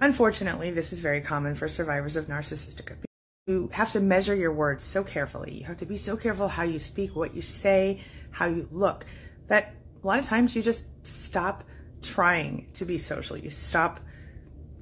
Unfortunately, 0.00 0.70
this 0.70 0.92
is 0.92 1.00
very 1.00 1.20
common 1.20 1.54
for 1.54 1.68
survivors 1.68 2.16
of 2.16 2.26
narcissistic 2.26 2.90
abuse. 2.90 3.04
You 3.46 3.70
have 3.72 3.92
to 3.92 4.00
measure 4.00 4.34
your 4.34 4.52
words 4.52 4.84
so 4.84 5.02
carefully. 5.02 5.58
You 5.58 5.64
have 5.64 5.78
to 5.78 5.86
be 5.86 5.96
so 5.96 6.16
careful 6.16 6.48
how 6.48 6.64
you 6.64 6.78
speak, 6.78 7.16
what 7.16 7.34
you 7.34 7.42
say, 7.42 8.00
how 8.30 8.46
you 8.46 8.68
look, 8.72 9.06
that 9.46 9.74
a 10.02 10.06
lot 10.06 10.18
of 10.18 10.26
times 10.26 10.54
you 10.54 10.62
just 10.62 10.84
stop 11.04 11.64
trying 12.02 12.68
to 12.74 12.84
be 12.84 12.98
social. 12.98 13.36
You 13.38 13.50
stop 13.50 14.00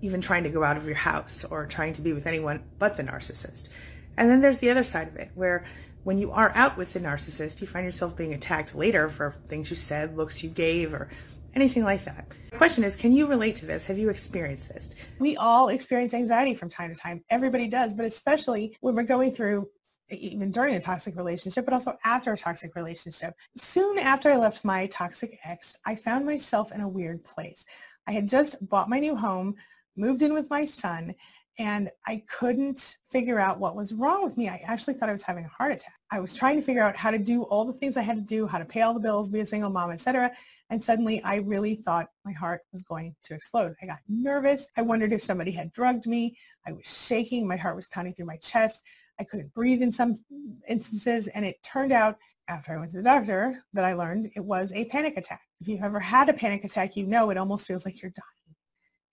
even 0.00 0.20
trying 0.20 0.44
to 0.44 0.50
go 0.50 0.64
out 0.64 0.76
of 0.76 0.86
your 0.86 0.96
house 0.96 1.44
or 1.44 1.66
trying 1.66 1.94
to 1.94 2.02
be 2.02 2.12
with 2.12 2.26
anyone 2.26 2.64
but 2.78 2.96
the 2.96 3.04
narcissist. 3.04 3.68
And 4.16 4.28
then 4.28 4.40
there's 4.40 4.58
the 4.58 4.70
other 4.70 4.82
side 4.82 5.08
of 5.08 5.16
it, 5.16 5.30
where 5.34 5.64
when 6.02 6.18
you 6.18 6.32
are 6.32 6.52
out 6.54 6.76
with 6.76 6.92
the 6.92 7.00
narcissist, 7.00 7.60
you 7.60 7.66
find 7.66 7.86
yourself 7.86 8.16
being 8.16 8.34
attacked 8.34 8.74
later 8.74 9.08
for 9.08 9.34
things 9.48 9.70
you 9.70 9.76
said, 9.76 10.16
looks 10.16 10.42
you 10.42 10.50
gave, 10.50 10.92
or 10.92 11.08
anything 11.54 11.84
like 11.84 12.04
that. 12.04 12.26
The 12.50 12.56
question 12.58 12.84
is, 12.84 12.96
can 12.96 13.12
you 13.12 13.26
relate 13.26 13.56
to 13.56 13.66
this? 13.66 13.86
Have 13.86 13.98
you 13.98 14.10
experienced 14.10 14.68
this? 14.68 14.90
We 15.18 15.36
all 15.36 15.68
experience 15.68 16.14
anxiety 16.14 16.54
from 16.54 16.68
time 16.68 16.92
to 16.92 17.00
time. 17.00 17.24
Everybody 17.30 17.68
does, 17.68 17.94
but 17.94 18.06
especially 18.06 18.76
when 18.80 18.94
we're 18.94 19.02
going 19.02 19.32
through 19.32 19.68
even 20.10 20.50
during 20.50 20.74
a 20.74 20.80
toxic 20.80 21.16
relationship, 21.16 21.64
but 21.64 21.74
also 21.74 21.96
after 22.04 22.32
a 22.32 22.36
toxic 22.36 22.74
relationship. 22.76 23.34
Soon 23.56 23.98
after 23.98 24.30
I 24.30 24.36
left 24.36 24.64
my 24.64 24.86
toxic 24.86 25.38
ex, 25.44 25.78
I 25.84 25.94
found 25.94 26.26
myself 26.26 26.72
in 26.72 26.80
a 26.80 26.88
weird 26.88 27.24
place. 27.24 27.64
I 28.06 28.12
had 28.12 28.28
just 28.28 28.68
bought 28.68 28.90
my 28.90 29.00
new 29.00 29.16
home, 29.16 29.54
moved 29.96 30.22
in 30.22 30.34
with 30.34 30.50
my 30.50 30.64
son, 30.64 31.14
and 31.58 31.90
I 32.06 32.22
couldn't 32.28 32.96
figure 33.10 33.38
out 33.38 33.60
what 33.60 33.76
was 33.76 33.92
wrong 33.92 34.24
with 34.24 34.36
me. 34.36 34.48
I 34.48 34.60
actually 34.64 34.94
thought 34.94 35.08
I 35.08 35.12
was 35.12 35.22
having 35.22 35.44
a 35.44 35.48
heart 35.48 35.72
attack. 35.72 35.94
I 36.10 36.18
was 36.18 36.34
trying 36.34 36.56
to 36.56 36.62
figure 36.62 36.82
out 36.82 36.96
how 36.96 37.10
to 37.12 37.18
do 37.18 37.42
all 37.44 37.64
the 37.64 37.72
things 37.72 37.96
I 37.96 38.02
had 38.02 38.16
to 38.16 38.22
do, 38.22 38.46
how 38.46 38.58
to 38.58 38.64
pay 38.64 38.82
all 38.82 38.92
the 38.92 39.00
bills, 39.00 39.28
be 39.28 39.40
a 39.40 39.46
single 39.46 39.70
mom, 39.70 39.92
etc. 39.92 40.32
And 40.70 40.82
suddenly 40.82 41.22
I 41.22 41.36
really 41.36 41.76
thought 41.76 42.08
my 42.24 42.32
heart 42.32 42.62
was 42.72 42.82
going 42.82 43.14
to 43.24 43.34
explode. 43.34 43.74
I 43.80 43.86
got 43.86 43.98
nervous. 44.08 44.66
I 44.76 44.82
wondered 44.82 45.12
if 45.12 45.22
somebody 45.22 45.52
had 45.52 45.72
drugged 45.72 46.06
me. 46.06 46.36
I 46.66 46.72
was 46.72 46.86
shaking. 46.86 47.46
My 47.46 47.56
heart 47.56 47.76
was 47.76 47.88
pounding 47.88 48.14
through 48.14 48.26
my 48.26 48.36
chest. 48.38 48.82
I 49.20 49.24
couldn't 49.24 49.54
breathe 49.54 49.82
in 49.82 49.92
some 49.92 50.16
instances. 50.68 51.28
And 51.28 51.44
it 51.44 51.62
turned 51.62 51.92
out 51.92 52.18
after 52.48 52.72
I 52.72 52.78
went 52.78 52.90
to 52.90 52.96
the 52.96 53.02
doctor 53.04 53.62
that 53.72 53.84
I 53.84 53.94
learned 53.94 54.30
it 54.34 54.44
was 54.44 54.72
a 54.72 54.86
panic 54.86 55.16
attack. 55.16 55.42
If 55.60 55.68
you've 55.68 55.82
ever 55.82 56.00
had 56.00 56.28
a 56.28 56.34
panic 56.34 56.64
attack, 56.64 56.96
you 56.96 57.06
know 57.06 57.30
it 57.30 57.38
almost 57.38 57.66
feels 57.66 57.84
like 57.84 58.02
you're 58.02 58.10
dying. 58.10 58.56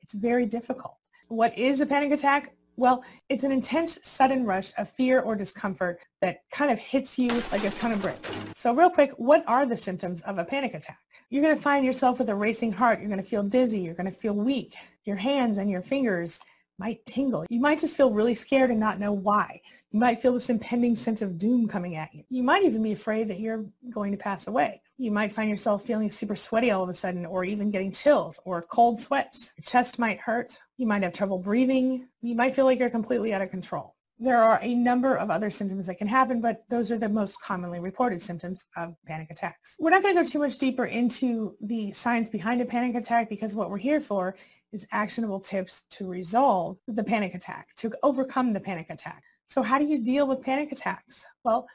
It's 0.01 0.15
very 0.15 0.45
difficult. 0.45 0.97
What 1.31 1.57
is 1.57 1.79
a 1.79 1.85
panic 1.85 2.11
attack? 2.11 2.51
Well, 2.75 3.05
it's 3.29 3.45
an 3.45 3.53
intense 3.53 3.97
sudden 4.03 4.45
rush 4.45 4.73
of 4.77 4.89
fear 4.89 5.21
or 5.21 5.33
discomfort 5.33 6.01
that 6.19 6.41
kind 6.51 6.69
of 6.69 6.77
hits 6.77 7.17
you 7.17 7.29
like 7.53 7.63
a 7.63 7.69
ton 7.69 7.93
of 7.93 8.01
bricks. 8.01 8.49
So 8.53 8.75
real 8.75 8.89
quick, 8.89 9.13
what 9.15 9.45
are 9.47 9.65
the 9.65 9.77
symptoms 9.77 10.21
of 10.23 10.39
a 10.39 10.43
panic 10.43 10.73
attack? 10.73 10.99
You're 11.29 11.41
going 11.41 11.55
to 11.55 11.61
find 11.61 11.85
yourself 11.85 12.19
with 12.19 12.29
a 12.29 12.35
racing 12.35 12.73
heart. 12.73 12.99
You're 12.99 13.07
going 13.07 13.23
to 13.23 13.25
feel 13.25 13.43
dizzy. 13.43 13.79
You're 13.79 13.93
going 13.93 14.11
to 14.11 14.17
feel 14.17 14.33
weak. 14.33 14.75
Your 15.05 15.15
hands 15.15 15.57
and 15.57 15.69
your 15.69 15.81
fingers 15.81 16.41
might 16.77 17.05
tingle. 17.05 17.45
You 17.49 17.61
might 17.61 17.79
just 17.79 17.95
feel 17.95 18.11
really 18.11 18.35
scared 18.35 18.69
and 18.69 18.79
not 18.79 18.99
know 18.99 19.13
why. 19.13 19.61
You 19.91 20.01
might 20.01 20.21
feel 20.21 20.33
this 20.33 20.49
impending 20.49 20.97
sense 20.97 21.21
of 21.21 21.37
doom 21.37 21.65
coming 21.69 21.95
at 21.95 22.13
you. 22.13 22.25
You 22.29 22.43
might 22.43 22.63
even 22.63 22.83
be 22.83 22.91
afraid 22.91 23.29
that 23.29 23.39
you're 23.39 23.63
going 23.89 24.11
to 24.11 24.17
pass 24.17 24.47
away. 24.47 24.81
You 25.01 25.09
might 25.09 25.33
find 25.33 25.49
yourself 25.49 25.83
feeling 25.83 26.11
super 26.11 26.35
sweaty 26.35 26.69
all 26.69 26.83
of 26.83 26.89
a 26.89 26.93
sudden 26.93 27.25
or 27.25 27.43
even 27.43 27.71
getting 27.71 27.91
chills 27.91 28.39
or 28.45 28.61
cold 28.61 28.99
sweats. 28.99 29.51
Your 29.57 29.63
chest 29.63 29.97
might 29.97 30.19
hurt. 30.19 30.59
You 30.77 30.85
might 30.85 31.01
have 31.01 31.11
trouble 31.11 31.39
breathing. 31.39 32.07
You 32.21 32.35
might 32.35 32.53
feel 32.53 32.65
like 32.65 32.77
you're 32.77 32.91
completely 32.91 33.33
out 33.33 33.41
of 33.41 33.49
control. 33.49 33.95
There 34.19 34.37
are 34.37 34.59
a 34.61 34.75
number 34.75 35.15
of 35.15 35.31
other 35.31 35.49
symptoms 35.49 35.87
that 35.87 35.97
can 35.97 36.05
happen, 36.05 36.39
but 36.39 36.65
those 36.69 36.91
are 36.91 36.99
the 36.99 37.09
most 37.09 37.41
commonly 37.41 37.79
reported 37.79 38.21
symptoms 38.21 38.67
of 38.77 38.93
panic 39.07 39.31
attacks. 39.31 39.75
We're 39.79 39.89
not 39.89 40.03
going 40.03 40.15
to 40.15 40.21
go 40.21 40.29
too 40.29 40.37
much 40.37 40.59
deeper 40.59 40.85
into 40.85 41.55
the 41.61 41.91
science 41.93 42.29
behind 42.29 42.61
a 42.61 42.65
panic 42.65 42.95
attack 42.95 43.27
because 43.27 43.55
what 43.55 43.71
we're 43.71 43.79
here 43.79 44.01
for 44.01 44.35
is 44.71 44.85
actionable 44.91 45.39
tips 45.39 45.81
to 45.93 46.05
resolve 46.05 46.77
the 46.87 47.03
panic 47.03 47.33
attack, 47.33 47.69
to 47.77 47.91
overcome 48.03 48.53
the 48.53 48.59
panic 48.59 48.91
attack. 48.91 49.23
So 49.47 49.63
how 49.63 49.79
do 49.79 49.85
you 49.85 49.97
deal 49.97 50.27
with 50.27 50.43
panic 50.43 50.71
attacks? 50.71 51.25
Well, 51.43 51.67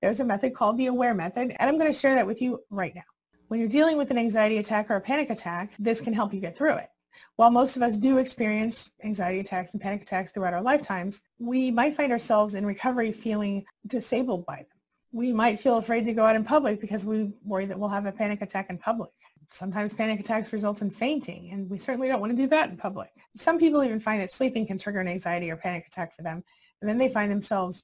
there's 0.00 0.20
a 0.20 0.24
method 0.24 0.54
called 0.54 0.78
the 0.78 0.86
AWARE 0.86 1.14
method, 1.14 1.54
and 1.58 1.68
I'm 1.68 1.78
going 1.78 1.92
to 1.92 1.98
share 1.98 2.14
that 2.14 2.26
with 2.26 2.40
you 2.40 2.60
right 2.70 2.94
now. 2.94 3.02
When 3.48 3.60
you're 3.60 3.68
dealing 3.68 3.96
with 3.96 4.10
an 4.10 4.18
anxiety 4.18 4.58
attack 4.58 4.90
or 4.90 4.96
a 4.96 5.00
panic 5.00 5.30
attack, 5.30 5.72
this 5.78 6.00
can 6.00 6.12
help 6.12 6.34
you 6.34 6.40
get 6.40 6.56
through 6.56 6.74
it. 6.74 6.88
While 7.36 7.50
most 7.50 7.76
of 7.76 7.82
us 7.82 7.96
do 7.96 8.18
experience 8.18 8.92
anxiety 9.02 9.40
attacks 9.40 9.72
and 9.72 9.80
panic 9.80 10.02
attacks 10.02 10.30
throughout 10.30 10.54
our 10.54 10.62
lifetimes, 10.62 11.22
we 11.38 11.70
might 11.70 11.96
find 11.96 12.12
ourselves 12.12 12.54
in 12.54 12.66
recovery 12.66 13.10
feeling 13.12 13.64
disabled 13.86 14.46
by 14.46 14.56
them. 14.56 14.66
We 15.12 15.32
might 15.32 15.58
feel 15.58 15.78
afraid 15.78 16.04
to 16.04 16.12
go 16.12 16.26
out 16.26 16.36
in 16.36 16.44
public 16.44 16.80
because 16.80 17.06
we 17.06 17.32
worry 17.42 17.66
that 17.66 17.78
we'll 17.78 17.88
have 17.88 18.06
a 18.06 18.12
panic 18.12 18.42
attack 18.42 18.70
in 18.70 18.78
public. 18.78 19.10
Sometimes 19.50 19.94
panic 19.94 20.20
attacks 20.20 20.52
result 20.52 20.82
in 20.82 20.90
fainting, 20.90 21.50
and 21.52 21.70
we 21.70 21.78
certainly 21.78 22.08
don't 22.08 22.20
want 22.20 22.36
to 22.36 22.42
do 22.42 22.48
that 22.48 22.68
in 22.68 22.76
public. 22.76 23.08
Some 23.36 23.58
people 23.58 23.82
even 23.82 23.98
find 23.98 24.20
that 24.20 24.30
sleeping 24.30 24.66
can 24.66 24.76
trigger 24.78 25.00
an 25.00 25.08
anxiety 25.08 25.50
or 25.50 25.56
panic 25.56 25.86
attack 25.86 26.14
for 26.14 26.22
them, 26.22 26.44
and 26.80 26.88
then 26.88 26.98
they 26.98 27.08
find 27.08 27.32
themselves 27.32 27.82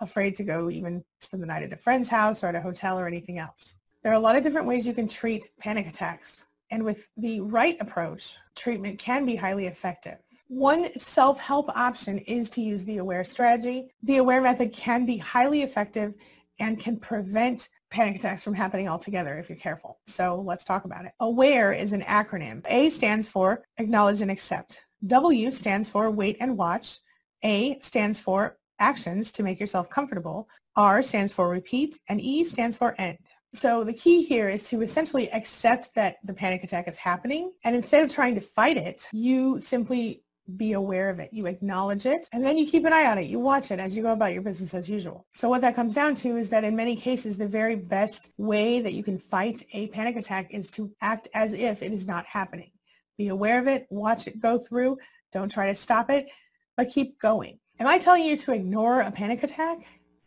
afraid 0.00 0.36
to 0.36 0.44
go 0.44 0.70
even 0.70 1.04
spend 1.20 1.42
the 1.42 1.46
night 1.46 1.62
at 1.62 1.72
a 1.72 1.76
friend's 1.76 2.08
house 2.08 2.42
or 2.42 2.48
at 2.48 2.54
a 2.54 2.60
hotel 2.60 2.98
or 2.98 3.06
anything 3.06 3.38
else. 3.38 3.76
There 4.02 4.12
are 4.12 4.16
a 4.16 4.20
lot 4.20 4.36
of 4.36 4.42
different 4.42 4.66
ways 4.66 4.86
you 4.86 4.94
can 4.94 5.08
treat 5.08 5.48
panic 5.58 5.86
attacks. 5.86 6.46
And 6.70 6.84
with 6.84 7.08
the 7.16 7.40
right 7.40 7.76
approach, 7.80 8.36
treatment 8.54 8.98
can 8.98 9.24
be 9.24 9.36
highly 9.36 9.66
effective. 9.66 10.18
One 10.48 10.96
self-help 10.96 11.76
option 11.76 12.18
is 12.18 12.48
to 12.50 12.60
use 12.60 12.84
the 12.84 12.98
AWARE 12.98 13.24
strategy. 13.24 13.90
The 14.02 14.18
AWARE 14.18 14.42
method 14.42 14.72
can 14.72 15.06
be 15.06 15.16
highly 15.16 15.62
effective 15.62 16.14
and 16.58 16.78
can 16.78 16.98
prevent 16.98 17.68
panic 17.90 18.16
attacks 18.16 18.42
from 18.42 18.54
happening 18.54 18.88
altogether 18.88 19.38
if 19.38 19.48
you're 19.48 19.58
careful. 19.58 19.98
So 20.06 20.42
let's 20.44 20.64
talk 20.64 20.84
about 20.84 21.04
it. 21.04 21.12
AWARE 21.20 21.72
is 21.72 21.92
an 21.92 22.02
acronym. 22.02 22.64
A 22.68 22.90
stands 22.90 23.28
for 23.28 23.64
acknowledge 23.78 24.22
and 24.22 24.30
accept. 24.30 24.84
W 25.06 25.50
stands 25.50 25.88
for 25.88 26.10
wait 26.10 26.36
and 26.40 26.56
watch. 26.56 27.00
A 27.44 27.78
stands 27.80 28.18
for 28.18 28.58
actions 28.78 29.32
to 29.32 29.42
make 29.42 29.60
yourself 29.60 29.88
comfortable. 29.90 30.48
R 30.76 31.02
stands 31.02 31.32
for 31.32 31.48
repeat 31.48 31.98
and 32.08 32.20
E 32.20 32.44
stands 32.44 32.76
for 32.76 32.94
end. 32.98 33.18
So 33.54 33.84
the 33.84 33.92
key 33.92 34.22
here 34.22 34.50
is 34.50 34.64
to 34.70 34.82
essentially 34.82 35.32
accept 35.32 35.94
that 35.94 36.16
the 36.24 36.34
panic 36.34 36.62
attack 36.62 36.88
is 36.88 36.98
happening. 36.98 37.52
And 37.64 37.74
instead 37.74 38.02
of 38.02 38.12
trying 38.12 38.34
to 38.34 38.40
fight 38.40 38.76
it, 38.76 39.08
you 39.12 39.58
simply 39.60 40.22
be 40.56 40.74
aware 40.74 41.10
of 41.10 41.18
it. 41.18 41.32
You 41.32 41.46
acknowledge 41.46 42.06
it 42.06 42.28
and 42.32 42.44
then 42.44 42.56
you 42.56 42.66
keep 42.66 42.84
an 42.84 42.92
eye 42.92 43.06
on 43.06 43.18
it. 43.18 43.26
You 43.26 43.40
watch 43.40 43.70
it 43.70 43.80
as 43.80 43.96
you 43.96 44.02
go 44.02 44.12
about 44.12 44.32
your 44.32 44.42
business 44.42 44.74
as 44.74 44.88
usual. 44.88 45.26
So 45.32 45.48
what 45.48 45.60
that 45.62 45.74
comes 45.74 45.94
down 45.94 46.14
to 46.16 46.36
is 46.36 46.50
that 46.50 46.62
in 46.62 46.76
many 46.76 46.94
cases, 46.94 47.36
the 47.36 47.48
very 47.48 47.74
best 47.74 48.30
way 48.36 48.80
that 48.80 48.92
you 48.92 49.02
can 49.02 49.18
fight 49.18 49.64
a 49.72 49.88
panic 49.88 50.16
attack 50.16 50.52
is 50.54 50.70
to 50.72 50.92
act 51.00 51.28
as 51.34 51.52
if 51.52 51.82
it 51.82 51.92
is 51.92 52.06
not 52.06 52.26
happening. 52.26 52.70
Be 53.18 53.28
aware 53.28 53.58
of 53.58 53.66
it, 53.66 53.86
watch 53.90 54.28
it 54.28 54.40
go 54.40 54.58
through. 54.58 54.98
Don't 55.32 55.48
try 55.48 55.66
to 55.68 55.74
stop 55.74 56.10
it, 56.10 56.28
but 56.76 56.90
keep 56.90 57.18
going. 57.18 57.58
Am 57.78 57.86
I 57.86 57.98
telling 57.98 58.24
you 58.24 58.38
to 58.38 58.52
ignore 58.52 59.00
a 59.00 59.10
panic 59.10 59.42
attack? 59.42 59.80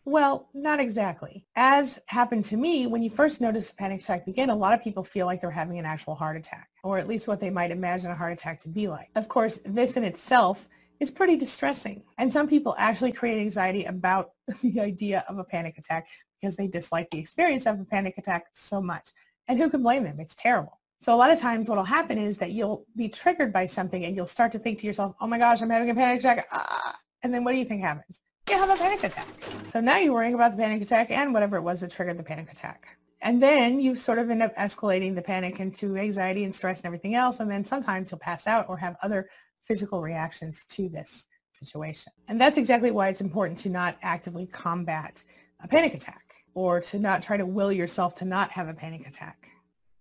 Well, 0.06 0.50
not 0.54 0.80
exactly. 0.80 1.48
As 1.56 2.00
happened 2.06 2.46
to 2.46 2.58
me, 2.58 2.86
when 2.86 3.02
you 3.02 3.10
first 3.10 3.42
notice 3.42 3.72
a 3.72 3.76
panic 3.76 4.02
attack 4.02 4.24
begin, 4.24 4.52
a 4.52 4.56
lot 4.56 4.74
of 4.74 4.84
people 4.84 5.04
feel 5.04 5.26
like 5.26 5.42
they're 5.42 5.50
having 5.50 5.80
an 5.80 5.86
actual 5.86 6.14
heart 6.14 6.38
attack, 6.38 6.70
or 6.84 7.00
at 7.00 7.08
least 7.08 7.28
what 7.28 7.40
they 7.40 7.50
might 7.50 7.72
imagine 7.72 8.12
a 8.12 8.16
heart 8.16 8.34
attack 8.34 8.60
to 8.62 8.70
be 8.70 8.88
like. 8.88 9.10
Of 9.16 9.28
course, 9.28 9.60
this 9.66 9.98
in 9.98 10.04
itself 10.04 10.68
is 11.00 11.10
pretty 11.10 11.38
distressing. 11.38 12.04
And 12.20 12.32
some 12.32 12.48
people 12.48 12.76
actually 12.78 13.14
create 13.14 13.40
anxiety 13.40 13.86
about 13.86 14.32
the 14.62 14.80
idea 14.80 15.26
of 15.28 15.40
a 15.40 15.44
panic 15.44 15.80
attack 15.80 16.08
because 16.40 16.56
they 16.56 16.68
dislike 16.68 17.10
the 17.10 17.18
experience 17.18 17.66
of 17.66 17.80
a 17.80 17.86
panic 17.86 18.20
attack 18.20 18.46
so 18.54 18.80
much. 18.80 19.10
And 19.48 19.58
who 19.60 19.72
can 19.72 19.82
blame 19.82 20.04
them? 20.04 20.20
It's 20.20 20.36
terrible. 20.36 20.80
So 21.02 21.16
a 21.16 21.18
lot 21.18 21.32
of 21.32 21.40
times 21.40 21.68
what 21.68 21.80
will 21.80 21.86
happen 21.86 22.20
is 22.20 22.38
that 22.38 22.52
you'll 22.52 22.86
be 22.96 23.10
triggered 23.10 23.52
by 23.52 23.66
something 23.66 24.06
and 24.06 24.16
you'll 24.16 24.28
start 24.28 24.52
to 24.52 24.60
think 24.60 24.78
to 24.80 24.88
yourself, 24.88 25.16
oh 25.20 25.26
my 25.26 25.40
gosh, 25.40 25.62
I'm 25.62 25.70
having 25.72 25.90
a 25.90 25.96
panic 25.96 26.20
attack. 26.20 26.46
Ah, 26.52 26.96
and 27.24 27.34
then 27.34 27.44
what 27.44 27.52
do 27.52 27.58
you 27.58 27.66
think 27.66 27.82
happens? 27.82 28.22
You 28.50 28.58
have 28.58 28.70
a 28.70 28.76
panic 28.76 29.04
attack. 29.04 29.28
So 29.66 29.80
now 29.80 29.98
you're 29.98 30.14
worrying 30.14 30.34
about 30.34 30.52
the 30.52 30.58
panic 30.58 30.82
attack 30.82 31.12
and 31.12 31.34
whatever 31.34 31.58
it 31.58 31.62
was 31.62 31.82
that 31.82 31.92
triggered 31.92 32.18
the 32.18 32.24
panic 32.24 32.52
attack. 32.52 32.98
And 33.22 33.44
then 33.44 33.80
you 33.80 33.96
sort 33.96 34.18
of 34.18 34.30
end 34.30 34.42
up 34.42 34.56
escalating 34.56 35.14
the 35.14 35.22
panic 35.22 35.60
into 35.60 35.98
anxiety 35.98 36.44
and 36.44 36.56
stress 36.56 36.80
and 36.80 36.86
everything 36.86 37.16
else. 37.16 37.40
And 37.40 37.52
then 37.52 37.64
sometimes 37.64 38.12
you'll 38.12 38.20
pass 38.20 38.48
out 38.48 38.68
or 38.70 38.78
have 38.78 38.96
other 39.04 39.30
physical 39.64 40.02
reactions 40.02 40.66
to 40.70 40.88
this 40.90 41.26
situation. 41.52 42.14
And 42.28 42.40
that's 42.40 42.58
exactly 42.58 42.92
why 42.92 43.10
it's 43.10 43.22
important 43.22 43.60
to 43.60 43.70
not 43.70 43.98
actively 44.02 44.46
combat 44.48 45.24
a 45.62 45.68
panic 45.68 45.94
attack 45.94 46.24
or 46.54 46.80
to 46.80 46.98
not 46.98 47.22
try 47.22 47.38
to 47.38 47.46
will 47.46 47.72
yourself 47.72 48.16
to 48.16 48.26
not 48.26 48.52
have 48.52 48.68
a 48.68 48.74
panic 48.74 49.06
attack 49.06 49.50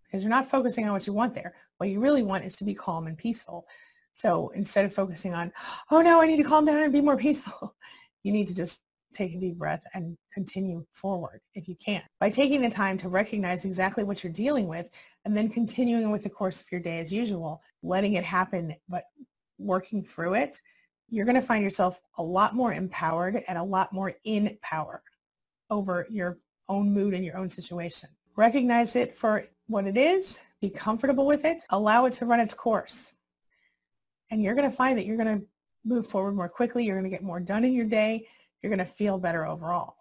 because 0.04 0.22
you're 0.22 0.30
not 0.30 0.48
focusing 0.48 0.86
on 0.86 0.92
what 0.92 1.06
you 1.06 1.12
want 1.12 1.34
there. 1.34 1.54
What 1.78 1.90
you 1.90 2.00
really 2.00 2.22
want 2.22 2.44
is 2.44 2.56
to 2.56 2.64
be 2.64 2.74
calm 2.74 3.06
and 3.06 3.18
peaceful. 3.18 3.66
So 4.18 4.50
instead 4.56 4.84
of 4.84 4.92
focusing 4.92 5.32
on, 5.32 5.52
oh 5.92 6.02
no, 6.02 6.20
I 6.20 6.26
need 6.26 6.38
to 6.38 6.42
calm 6.42 6.64
down 6.64 6.82
and 6.82 6.92
be 6.92 7.00
more 7.00 7.16
peaceful, 7.16 7.76
you 8.24 8.32
need 8.32 8.48
to 8.48 8.54
just 8.54 8.80
take 9.14 9.32
a 9.32 9.38
deep 9.38 9.56
breath 9.56 9.84
and 9.94 10.18
continue 10.34 10.84
forward 10.92 11.40
if 11.54 11.68
you 11.68 11.76
can. 11.76 12.02
By 12.18 12.28
taking 12.28 12.60
the 12.60 12.68
time 12.68 12.96
to 12.98 13.08
recognize 13.08 13.64
exactly 13.64 14.02
what 14.02 14.24
you're 14.24 14.32
dealing 14.32 14.66
with 14.66 14.90
and 15.24 15.36
then 15.36 15.48
continuing 15.48 16.10
with 16.10 16.24
the 16.24 16.30
course 16.30 16.60
of 16.60 16.66
your 16.72 16.80
day 16.80 16.98
as 16.98 17.12
usual, 17.12 17.62
letting 17.84 18.14
it 18.14 18.24
happen, 18.24 18.74
but 18.88 19.04
working 19.56 20.02
through 20.02 20.34
it, 20.34 20.60
you're 21.08 21.24
going 21.24 21.36
to 21.36 21.40
find 21.40 21.62
yourself 21.62 22.00
a 22.18 22.22
lot 22.22 22.56
more 22.56 22.72
empowered 22.72 23.44
and 23.46 23.56
a 23.56 23.62
lot 23.62 23.92
more 23.92 24.14
in 24.24 24.58
power 24.62 25.00
over 25.70 26.08
your 26.10 26.38
own 26.68 26.92
mood 26.92 27.14
and 27.14 27.24
your 27.24 27.36
own 27.36 27.48
situation. 27.48 28.08
Recognize 28.34 28.96
it 28.96 29.14
for 29.14 29.46
what 29.68 29.86
it 29.86 29.96
is, 29.96 30.40
be 30.60 30.70
comfortable 30.70 31.24
with 31.24 31.44
it, 31.44 31.62
allow 31.70 32.06
it 32.06 32.12
to 32.14 32.26
run 32.26 32.40
its 32.40 32.52
course 32.52 33.12
and 34.30 34.42
you're 34.42 34.54
going 34.54 34.70
to 34.70 34.76
find 34.76 34.98
that 34.98 35.06
you're 35.06 35.16
going 35.16 35.40
to 35.40 35.46
move 35.84 36.06
forward 36.06 36.34
more 36.36 36.48
quickly. 36.48 36.84
You're 36.84 36.96
going 36.96 37.10
to 37.10 37.16
get 37.16 37.22
more 37.22 37.40
done 37.40 37.64
in 37.64 37.72
your 37.72 37.86
day. 37.86 38.26
You're 38.62 38.70
going 38.70 38.78
to 38.78 38.92
feel 38.92 39.18
better 39.18 39.46
overall. 39.46 39.96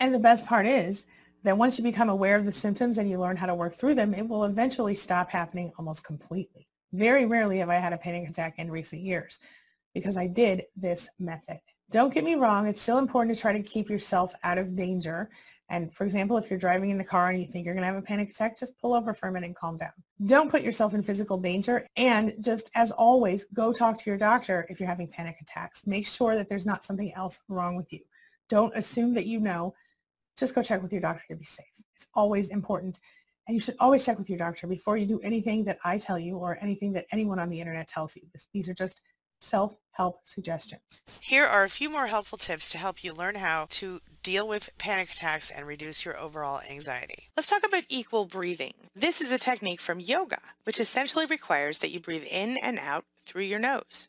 And 0.00 0.14
the 0.14 0.18
best 0.18 0.46
part 0.46 0.66
is 0.66 1.06
that 1.44 1.58
once 1.58 1.78
you 1.78 1.84
become 1.84 2.08
aware 2.08 2.36
of 2.36 2.44
the 2.44 2.52
symptoms 2.52 2.98
and 2.98 3.10
you 3.10 3.18
learn 3.18 3.36
how 3.36 3.46
to 3.46 3.54
work 3.54 3.74
through 3.74 3.94
them, 3.94 4.14
it 4.14 4.28
will 4.28 4.44
eventually 4.44 4.94
stop 4.94 5.30
happening 5.30 5.72
almost 5.78 6.04
completely. 6.04 6.68
Very 6.92 7.24
rarely 7.24 7.58
have 7.58 7.70
I 7.70 7.76
had 7.76 7.92
a 7.92 7.98
panic 7.98 8.28
attack 8.28 8.58
in 8.58 8.70
recent 8.70 9.02
years 9.02 9.40
because 9.94 10.16
I 10.16 10.26
did 10.26 10.64
this 10.76 11.08
method. 11.18 11.60
Don't 11.90 12.14
get 12.14 12.24
me 12.24 12.34
wrong, 12.36 12.66
it's 12.66 12.80
still 12.80 12.98
important 12.98 13.36
to 13.36 13.40
try 13.40 13.52
to 13.52 13.62
keep 13.62 13.90
yourself 13.90 14.34
out 14.42 14.58
of 14.58 14.76
danger. 14.76 15.30
And 15.72 15.92
for 15.92 16.04
example, 16.04 16.36
if 16.36 16.50
you're 16.50 16.58
driving 16.58 16.90
in 16.90 16.98
the 16.98 17.04
car 17.04 17.30
and 17.30 17.40
you 17.40 17.46
think 17.46 17.64
you're 17.64 17.72
going 17.74 17.82
to 17.82 17.86
have 17.86 17.96
a 17.96 18.02
panic 18.02 18.30
attack, 18.30 18.58
just 18.58 18.78
pull 18.78 18.92
over 18.92 19.14
for 19.14 19.28
a 19.28 19.32
minute 19.32 19.46
and 19.46 19.56
calm 19.56 19.78
down. 19.78 19.92
Don't 20.26 20.50
put 20.50 20.60
yourself 20.60 20.92
in 20.92 21.02
physical 21.02 21.38
danger. 21.38 21.86
And 21.96 22.34
just 22.40 22.70
as 22.74 22.92
always, 22.92 23.46
go 23.54 23.72
talk 23.72 23.96
to 23.96 24.10
your 24.10 24.18
doctor 24.18 24.66
if 24.68 24.78
you're 24.78 24.88
having 24.88 25.08
panic 25.08 25.36
attacks. 25.40 25.86
Make 25.86 26.06
sure 26.06 26.36
that 26.36 26.50
there's 26.50 26.66
not 26.66 26.84
something 26.84 27.12
else 27.14 27.40
wrong 27.48 27.74
with 27.74 27.90
you. 27.90 28.00
Don't 28.50 28.76
assume 28.76 29.14
that 29.14 29.24
you 29.24 29.40
know. 29.40 29.74
Just 30.36 30.54
go 30.54 30.62
check 30.62 30.82
with 30.82 30.92
your 30.92 31.00
doctor 31.00 31.24
to 31.30 31.36
be 31.36 31.44
safe. 31.46 31.64
It's 31.96 32.06
always 32.14 32.50
important. 32.50 33.00
And 33.48 33.54
you 33.54 33.60
should 33.60 33.76
always 33.80 34.04
check 34.04 34.18
with 34.18 34.28
your 34.28 34.38
doctor 34.38 34.66
before 34.66 34.98
you 34.98 35.06
do 35.06 35.20
anything 35.20 35.64
that 35.64 35.78
I 35.84 35.96
tell 35.96 36.18
you 36.18 36.36
or 36.36 36.58
anything 36.60 36.92
that 36.92 37.06
anyone 37.12 37.38
on 37.38 37.48
the 37.48 37.60
internet 37.60 37.88
tells 37.88 38.14
you. 38.14 38.22
This, 38.34 38.46
these 38.52 38.68
are 38.68 38.74
just 38.74 39.00
self-help 39.40 40.20
suggestions. 40.22 41.02
Here 41.20 41.46
are 41.46 41.64
a 41.64 41.68
few 41.70 41.88
more 41.90 42.08
helpful 42.08 42.38
tips 42.38 42.68
to 42.70 42.78
help 42.78 43.02
you 43.02 43.14
learn 43.14 43.36
how 43.36 43.66
to 43.70 44.00
deal 44.22 44.46
with 44.46 44.70
panic 44.78 45.10
attacks 45.10 45.50
and 45.50 45.66
reduce 45.66 46.04
your 46.04 46.18
overall 46.18 46.60
anxiety. 46.70 47.28
Let's 47.36 47.50
talk 47.50 47.66
about 47.66 47.84
equal 47.88 48.24
breathing. 48.24 48.74
This 48.94 49.20
is 49.20 49.32
a 49.32 49.38
technique 49.38 49.80
from 49.80 50.00
yoga, 50.00 50.38
which 50.64 50.80
essentially 50.80 51.26
requires 51.26 51.80
that 51.80 51.90
you 51.90 52.00
breathe 52.00 52.26
in 52.30 52.56
and 52.62 52.78
out 52.78 53.04
through 53.24 53.42
your 53.42 53.58
nose. 53.58 54.08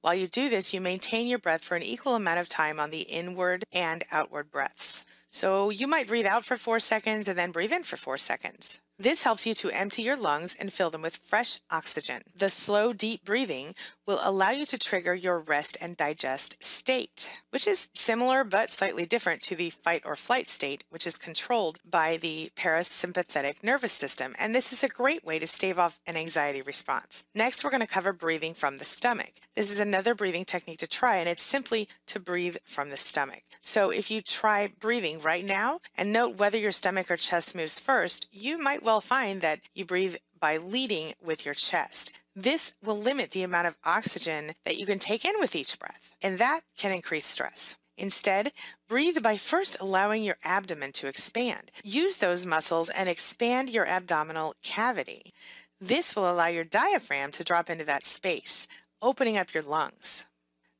While 0.00 0.14
you 0.14 0.28
do 0.28 0.48
this, 0.48 0.72
you 0.72 0.80
maintain 0.80 1.26
your 1.26 1.40
breath 1.40 1.64
for 1.64 1.74
an 1.74 1.82
equal 1.82 2.14
amount 2.14 2.38
of 2.38 2.48
time 2.48 2.78
on 2.78 2.90
the 2.90 3.00
inward 3.00 3.64
and 3.72 4.04
outward 4.12 4.50
breaths. 4.50 5.04
So 5.30 5.70
you 5.70 5.86
might 5.86 6.06
breathe 6.06 6.26
out 6.26 6.44
for 6.44 6.56
four 6.56 6.80
seconds 6.80 7.28
and 7.28 7.36
then 7.36 7.50
breathe 7.50 7.72
in 7.72 7.82
for 7.82 7.96
four 7.96 8.16
seconds. 8.16 8.78
This 9.00 9.22
helps 9.22 9.46
you 9.46 9.54
to 9.54 9.70
empty 9.70 10.02
your 10.02 10.16
lungs 10.16 10.56
and 10.58 10.72
fill 10.72 10.90
them 10.90 11.02
with 11.02 11.18
fresh 11.18 11.60
oxygen. 11.70 12.22
The 12.34 12.50
slow, 12.50 12.92
deep 12.92 13.24
breathing 13.24 13.76
will 14.06 14.18
allow 14.24 14.50
you 14.50 14.66
to 14.66 14.76
trigger 14.76 15.14
your 15.14 15.38
rest 15.38 15.76
and 15.80 15.96
digest 15.96 16.56
state, 16.58 17.30
which 17.50 17.68
is 17.68 17.88
similar 17.94 18.42
but 18.42 18.72
slightly 18.72 19.06
different 19.06 19.40
to 19.42 19.54
the 19.54 19.70
fight 19.70 20.02
or 20.04 20.16
flight 20.16 20.48
state, 20.48 20.82
which 20.90 21.06
is 21.06 21.16
controlled 21.16 21.78
by 21.88 22.16
the 22.16 22.50
parasympathetic 22.56 23.62
nervous 23.62 23.92
system. 23.92 24.34
And 24.36 24.52
this 24.52 24.72
is 24.72 24.82
a 24.82 24.88
great 24.88 25.24
way 25.24 25.38
to 25.38 25.46
stave 25.46 25.78
off 25.78 26.00
an 26.04 26.16
anxiety 26.16 26.62
response. 26.62 27.22
Next, 27.36 27.62
we're 27.62 27.70
going 27.70 27.80
to 27.82 27.86
cover 27.86 28.12
breathing 28.12 28.52
from 28.52 28.78
the 28.78 28.84
stomach. 28.84 29.34
This 29.54 29.70
is 29.70 29.78
another 29.78 30.16
breathing 30.16 30.44
technique 30.44 30.78
to 30.78 30.88
try, 30.88 31.18
and 31.18 31.28
it's 31.28 31.42
simply 31.42 31.88
to 32.06 32.18
breathe 32.18 32.56
from 32.64 32.90
the 32.90 32.96
stomach. 32.96 33.42
So 33.62 33.90
if 33.90 34.10
you 34.10 34.22
try 34.22 34.72
breathing 34.80 35.20
right 35.20 35.44
now 35.44 35.80
and 35.96 36.12
note 36.12 36.38
whether 36.38 36.58
your 36.58 36.72
stomach 36.72 37.10
or 37.10 37.16
chest 37.16 37.54
moves 37.54 37.78
first, 37.78 38.26
you 38.32 38.58
might 38.58 38.82
well 38.88 39.02
find 39.02 39.42
that 39.42 39.60
you 39.74 39.84
breathe 39.84 40.16
by 40.40 40.56
leading 40.56 41.12
with 41.22 41.44
your 41.44 41.52
chest. 41.52 42.14
This 42.34 42.72
will 42.82 42.96
limit 42.96 43.32
the 43.32 43.42
amount 43.42 43.66
of 43.66 43.76
oxygen 43.84 44.54
that 44.64 44.78
you 44.78 44.86
can 44.86 44.98
take 44.98 45.26
in 45.26 45.34
with 45.38 45.54
each 45.54 45.78
breath, 45.78 46.14
and 46.22 46.38
that 46.38 46.62
can 46.78 46.90
increase 46.90 47.26
stress. 47.26 47.76
Instead, 47.98 48.50
breathe 48.88 49.22
by 49.22 49.36
first 49.36 49.76
allowing 49.78 50.24
your 50.24 50.38
abdomen 50.42 50.92
to 50.92 51.06
expand. 51.06 51.70
Use 51.84 52.16
those 52.16 52.46
muscles 52.46 52.88
and 52.88 53.10
expand 53.10 53.68
your 53.68 53.86
abdominal 53.86 54.54
cavity. 54.62 55.34
This 55.78 56.16
will 56.16 56.30
allow 56.30 56.46
your 56.46 56.64
diaphragm 56.64 57.30
to 57.32 57.44
drop 57.44 57.68
into 57.68 57.84
that 57.84 58.06
space, 58.06 58.66
opening 59.02 59.36
up 59.36 59.52
your 59.52 59.64
lungs. 59.64 60.24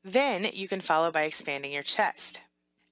Then 0.03 0.47
you 0.51 0.67
can 0.67 0.81
follow 0.81 1.11
by 1.11 1.25
expanding 1.25 1.73
your 1.73 1.83
chest 1.83 2.41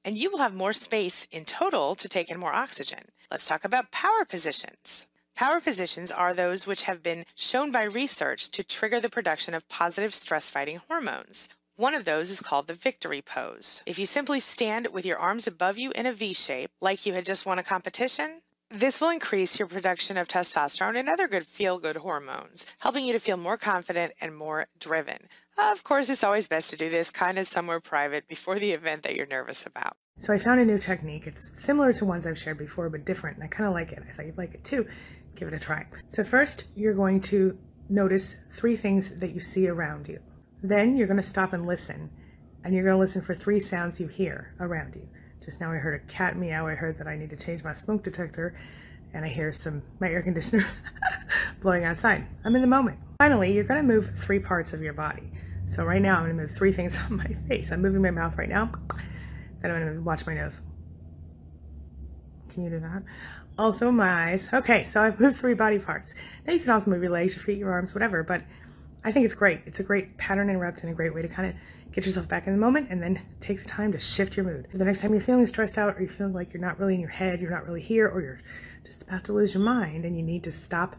and 0.08 0.18
you 0.18 0.32
will 0.32 0.38
have 0.38 0.54
more 0.54 0.72
space 0.72 1.28
in 1.32 1.44
total 1.44 1.94
to 1.94 2.08
take 2.08 2.32
in 2.32 2.40
more 2.40 2.54
oxygen. 2.54 3.12
Let's 3.30 3.46
talk 3.46 3.66
about 3.66 3.92
power 3.92 4.24
positions. 4.24 5.06
Power 5.36 5.60
positions 5.60 6.12
are 6.12 6.34
those 6.34 6.66
which 6.66 6.84
have 6.84 7.04
been 7.04 7.26
shown 7.36 7.74
by 7.74 7.84
research 7.84 8.50
to 8.52 8.64
trigger 8.64 9.02
the 9.02 9.10
production 9.10 9.54
of 9.54 9.68
positive 9.68 10.16
stress 10.16 10.50
fighting 10.50 10.80
hormones. 10.88 11.50
One 11.76 11.94
of 11.94 12.06
those 12.06 12.30
is 12.30 12.40
called 12.40 12.68
the 12.68 12.74
victory 12.74 13.22
pose. 13.22 13.84
If 13.86 14.00
you 14.00 14.06
simply 14.06 14.40
stand 14.40 14.88
with 14.94 15.06
your 15.06 15.18
arms 15.18 15.46
above 15.46 15.78
you 15.78 15.92
in 15.92 16.06
a 16.06 16.14
V 16.14 16.32
shape, 16.32 16.72
like 16.80 17.06
you 17.06 17.14
had 17.14 17.26
just 17.26 17.46
won 17.46 17.60
a 17.60 17.64
competition, 17.64 18.40
this 18.70 19.02
will 19.02 19.10
increase 19.10 19.60
your 19.60 19.68
production 19.68 20.18
of 20.18 20.30
testosterone 20.30 20.98
and 20.98 21.10
other 21.10 21.28
good 21.28 21.46
feel 21.46 21.80
good 21.80 21.98
hormones, 21.98 22.66
helping 22.80 23.06
you 23.06 23.12
to 23.14 23.20
feel 23.20 23.38
more 23.38 23.58
confident 23.58 24.14
and 24.22 24.36
more 24.36 24.68
driven. 24.80 25.28
Of 25.58 25.84
course, 25.84 26.10
it's 26.10 26.24
always 26.24 26.48
best 26.48 26.70
to 26.70 26.78
do 26.78 26.90
this 26.90 27.12
kind 27.12 27.38
of 27.38 27.46
somewhere 27.46 27.82
private 27.82 28.28
before 28.28 28.58
the 28.58 28.72
event 28.72 29.04
that 29.04 29.16
you're 29.16 29.28
nervous 29.28 29.66
about. 29.66 29.98
So 30.20 30.34
I 30.34 30.40
found 30.40 30.60
a 30.60 30.66
new 30.66 30.80
technique. 30.80 31.28
It's 31.28 31.52
similar 31.60 31.94
to 31.94 32.06
ones 32.06 32.26
I've 32.26 32.38
shared 32.38 32.58
before, 32.58 32.90
but 32.90 33.06
different. 33.06 33.38
And 33.38 33.44
I 33.44 33.48
kind 33.48 33.68
of 33.68 33.74
like 33.74 33.92
it. 33.92 34.04
I 34.08 34.12
thought 34.12 34.26
you'd 34.26 34.38
like 34.38 34.56
it 34.56 34.64
too. 34.64 34.88
Give 35.36 35.48
it 35.48 35.54
a 35.54 35.60
try. 35.60 35.86
So 36.08 36.24
first, 36.24 36.66
you're 36.76 36.96
going 36.96 37.22
to 37.22 37.58
notice 37.88 38.36
three 38.50 38.76
things 38.76 39.20
that 39.20 39.34
you 39.34 39.40
see 39.40 39.68
around 39.68 40.08
you. 40.08 40.20
Then 40.64 40.98
you're 40.98 41.08
going 41.08 41.18
to 41.18 41.24
stop 41.24 41.54
and 41.54 41.68
listen. 41.68 42.10
And 42.64 42.74
you're 42.74 42.84
going 42.84 42.96
to 42.96 43.00
listen 43.00 43.22
for 43.22 43.36
three 43.36 43.60
sounds 43.60 44.00
you 44.00 44.08
hear 44.08 44.56
around 44.60 44.96
you. 44.96 45.08
Just 45.46 45.62
now 45.62 45.72
I 45.72 45.76
heard 45.76 46.02
a 46.02 46.12
cat 46.12 46.36
meow. 46.36 46.66
I 46.66 46.74
heard 46.74 46.98
that 46.98 47.08
I 47.08 47.16
need 47.16 47.30
to 47.30 47.38
change 47.38 47.64
my 47.64 47.74
smoke 47.74 48.04
detector. 48.04 48.58
And 49.14 49.24
I 49.24 49.28
hear 49.28 49.54
some 49.54 49.84
my 50.00 50.10
air 50.10 50.24
conditioner 50.24 50.68
blowing 51.62 51.84
outside. 51.84 52.26
I'm 52.44 52.56
in 52.56 52.62
the 52.62 52.68
moment. 52.68 52.98
Finally, 53.20 53.54
you're 53.54 53.64
going 53.64 53.80
to 53.80 53.88
move 53.88 54.20
three 54.20 54.40
parts 54.40 54.74
of 54.74 54.82
your 54.82 54.94
body. 54.94 55.32
So 55.68 55.86
right 55.86 56.02
now 56.02 56.16
I'm 56.18 56.24
going 56.26 56.38
to 56.38 56.42
move 56.44 56.52
three 56.52 56.74
things 56.74 56.98
on 57.10 57.18
my 57.18 57.28
face. 57.48 57.72
I'm 57.72 57.82
moving 57.82 58.02
my 58.02 58.12
mouth 58.12 58.36
right 58.38 58.50
now. 58.50 58.72
I'm 59.64 59.72
going 59.72 59.96
to 59.96 60.02
watch 60.02 60.26
my 60.26 60.34
nose. 60.34 60.62
Can 62.50 62.64
you 62.64 62.70
do 62.70 62.80
that? 62.80 63.04
Also 63.58 63.92
my 63.92 64.10
eyes. 64.10 64.50
Okay, 64.54 64.84
so 64.84 65.02
I've 65.02 65.20
moved 65.20 65.38
three 65.38 65.54
body 65.54 65.80
parts. 65.80 66.16
Now 66.46 66.54
you 66.54 66.60
can 66.60 66.70
also 66.70 66.90
move 66.90 67.02
your 67.02 67.12
legs, 67.12 67.36
your 67.36 67.44
feet, 67.44 67.58
your 67.58 67.72
arms, 67.72 67.94
whatever. 67.94 68.24
But 68.24 68.44
I 69.04 69.12
think 69.12 69.26
it's 69.26 69.34
great. 69.34 69.62
It's 69.66 69.80
a 69.80 69.84
great 69.84 70.18
pattern 70.18 70.50
interrupt 70.50 70.82
and 70.82 70.92
a 70.92 70.96
great 70.96 71.14
way 71.14 71.22
to 71.22 71.28
kind 71.28 71.50
of 71.50 71.56
get 71.92 72.06
yourself 72.06 72.28
back 72.28 72.46
in 72.46 72.54
the 72.54 72.60
moment 72.60 72.88
and 72.90 73.02
then 73.02 73.22
take 73.40 73.62
the 73.62 73.70
time 73.70 73.92
to 73.92 74.00
shift 74.00 74.38
your 74.38 74.46
mood. 74.46 74.68
The 74.74 74.86
next 74.86 75.02
time 75.02 75.12
you're 75.14 75.22
feeling 75.22 75.48
stressed 75.48 75.78
out 75.78 75.96
or 75.96 76.02
you're 76.02 76.10
feeling 76.10 76.34
like 76.34 76.54
you're 76.54 76.62
not 76.62 76.80
really 76.80 76.94
in 76.94 77.00
your 77.00 77.10
head, 77.10 77.40
you're 77.40 77.52
not 77.52 77.66
really 77.66 77.82
here, 77.82 78.08
or 78.08 78.22
you're 78.22 78.40
just 78.84 79.04
about 79.04 79.24
to 79.26 79.34
lose 79.34 79.54
your 79.54 79.64
mind 79.64 80.06
and 80.06 80.16
you 80.16 80.24
need 80.24 80.44
to 80.44 80.52
stop 80.52 80.96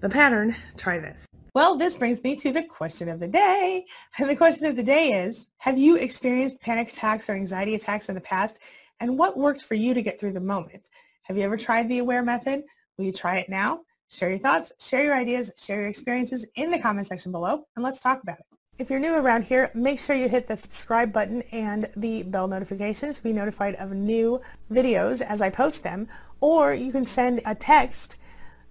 the 0.00 0.08
pattern, 0.08 0.54
try 0.76 0.98
this. 0.98 1.26
Well, 1.54 1.76
this 1.76 1.96
brings 1.96 2.20
me 2.24 2.34
to 2.36 2.50
the 2.50 2.64
question 2.64 3.08
of 3.08 3.20
the 3.20 3.28
day. 3.28 3.86
And 4.18 4.28
the 4.28 4.34
question 4.34 4.66
of 4.66 4.74
the 4.74 4.82
day 4.82 5.12
is, 5.24 5.46
have 5.58 5.78
you 5.78 5.94
experienced 5.94 6.60
panic 6.60 6.88
attacks 6.88 7.30
or 7.30 7.34
anxiety 7.34 7.76
attacks 7.76 8.08
in 8.08 8.16
the 8.16 8.20
past? 8.20 8.58
And 8.98 9.16
what 9.16 9.36
worked 9.36 9.62
for 9.62 9.76
you 9.76 9.94
to 9.94 10.02
get 10.02 10.18
through 10.18 10.32
the 10.32 10.40
moment? 10.40 10.90
Have 11.22 11.36
you 11.36 11.44
ever 11.44 11.56
tried 11.56 11.88
the 11.88 12.00
AWARE 12.00 12.24
method? 12.24 12.64
Will 12.98 13.04
you 13.04 13.12
try 13.12 13.36
it 13.36 13.48
now? 13.48 13.82
Share 14.08 14.30
your 14.30 14.40
thoughts, 14.40 14.72
share 14.80 15.04
your 15.04 15.14
ideas, 15.14 15.52
share 15.56 15.80
your 15.82 15.88
experiences 15.88 16.44
in 16.56 16.72
the 16.72 16.78
comment 16.78 17.06
section 17.06 17.30
below, 17.30 17.64
and 17.76 17.84
let's 17.84 18.00
talk 18.00 18.20
about 18.22 18.40
it. 18.40 18.46
If 18.78 18.90
you're 18.90 18.98
new 18.98 19.14
around 19.14 19.44
here, 19.44 19.70
make 19.74 20.00
sure 20.00 20.16
you 20.16 20.28
hit 20.28 20.48
the 20.48 20.56
subscribe 20.56 21.12
button 21.12 21.42
and 21.52 21.88
the 21.96 22.24
bell 22.24 22.48
notification 22.48 23.12
to 23.12 23.22
be 23.22 23.32
notified 23.32 23.76
of 23.76 23.92
new 23.92 24.40
videos 24.72 25.22
as 25.22 25.40
I 25.40 25.50
post 25.50 25.84
them, 25.84 26.08
or 26.40 26.74
you 26.74 26.90
can 26.90 27.04
send 27.04 27.42
a 27.46 27.54
text 27.54 28.16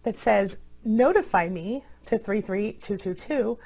that 0.03 0.17
says 0.17 0.57
notify 0.85 1.49
me 1.49 1.83
to 2.05 2.17
33222, 2.17 3.57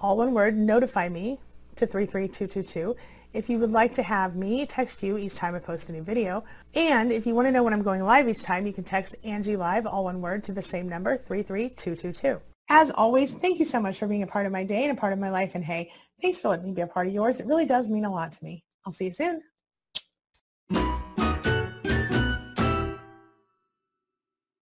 all 0.00 0.16
one 0.16 0.34
word, 0.34 0.56
notify 0.56 1.08
me 1.08 1.38
to 1.76 1.86
33222 1.86 2.96
if 3.32 3.50
you 3.50 3.58
would 3.58 3.72
like 3.72 3.92
to 3.94 4.02
have 4.02 4.36
me 4.36 4.64
text 4.66 5.02
you 5.02 5.18
each 5.18 5.34
time 5.34 5.54
I 5.54 5.58
post 5.58 5.88
a 5.88 5.92
new 5.92 6.02
video. 6.02 6.44
And 6.74 7.12
if 7.12 7.26
you 7.26 7.34
want 7.34 7.46
to 7.46 7.52
know 7.52 7.62
when 7.62 7.72
I'm 7.72 7.82
going 7.82 8.02
live 8.02 8.28
each 8.28 8.42
time, 8.42 8.66
you 8.66 8.72
can 8.72 8.84
text 8.84 9.16
Angie 9.24 9.56
Live, 9.56 9.86
all 9.86 10.04
one 10.04 10.20
word, 10.20 10.44
to 10.44 10.52
the 10.52 10.62
same 10.62 10.88
number, 10.88 11.16
33222. 11.16 12.40
As 12.70 12.90
always, 12.90 13.34
thank 13.34 13.58
you 13.58 13.64
so 13.64 13.80
much 13.80 13.98
for 13.98 14.06
being 14.06 14.22
a 14.22 14.26
part 14.26 14.46
of 14.46 14.52
my 14.52 14.64
day 14.64 14.84
and 14.84 14.96
a 14.96 15.00
part 15.00 15.12
of 15.12 15.18
my 15.18 15.30
life. 15.30 15.54
And 15.54 15.64
hey, 15.64 15.90
thanks 16.20 16.38
for 16.38 16.48
letting 16.48 16.66
me 16.66 16.72
be 16.72 16.82
a 16.82 16.86
part 16.86 17.06
of 17.06 17.14
yours. 17.14 17.40
It 17.40 17.46
really 17.46 17.66
does 17.66 17.90
mean 17.90 18.04
a 18.04 18.12
lot 18.12 18.32
to 18.32 18.44
me. 18.44 18.64
I'll 18.86 18.92
see 18.92 19.06
you 19.06 19.12
soon. 19.12 19.42